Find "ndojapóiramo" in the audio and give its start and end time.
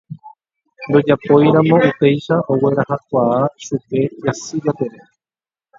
0.87-1.75